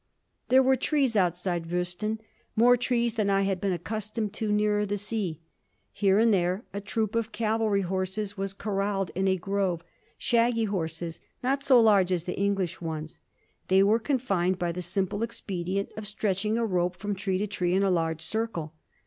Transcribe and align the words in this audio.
There 0.49 0.63
were 0.63 0.77
trees 0.77 1.15
outside 1.15 1.69
Woesten, 1.71 2.19
more 2.55 2.75
trees 2.75 3.13
than 3.13 3.29
I 3.29 3.43
had 3.43 3.61
been 3.61 3.71
accustomed 3.71 4.33
to 4.33 4.51
nearer 4.51 4.83
the 4.83 4.97
sea. 4.97 5.41
Here 5.91 6.17
and 6.17 6.33
there 6.33 6.65
a 6.73 6.81
troop 6.81 7.13
of 7.13 7.31
cavalry 7.31 7.81
horses 7.81 8.35
was 8.35 8.51
corralled 8.55 9.11
in 9.13 9.27
a 9.27 9.37
grove; 9.37 9.83
shaggy 10.17 10.63
horses, 10.65 11.19
not 11.43 11.61
so 11.61 11.79
large 11.79 12.11
as 12.11 12.23
the 12.23 12.35
English 12.39 12.81
ones. 12.81 13.19
They 13.67 13.83
were 13.83 13.99
confined 13.99 14.57
by 14.57 14.71
the 14.71 14.81
simple 14.81 15.21
expedient 15.21 15.89
of 15.95 16.07
stretching 16.07 16.57
a 16.57 16.65
rope 16.65 16.97
from 16.97 17.13
tree 17.13 17.37
to 17.37 17.45
tree 17.45 17.75
in 17.75 17.83
a 17.83 17.91
large 17.91 18.23
circle. 18.23 18.73